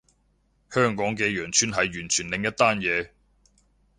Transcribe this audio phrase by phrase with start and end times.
[0.71, 3.11] 香港嘅羊村係完全另一單嘢